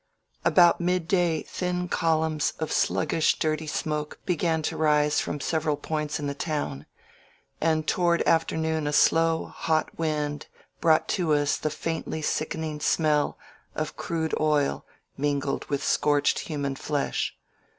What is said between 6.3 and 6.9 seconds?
town,